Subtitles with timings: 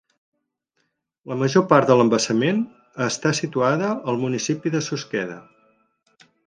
[1.31, 2.63] La major part de l'embassament
[3.11, 5.41] està situada en el municipi de Susqueda.